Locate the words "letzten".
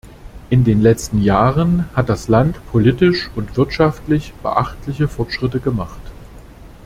0.81-1.21